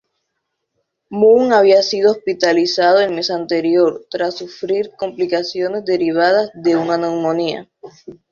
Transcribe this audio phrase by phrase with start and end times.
[1.11, 7.69] Moon había sido hospitalizado el mes anterior tras sufrir complicaciones derivadas de una neumonía.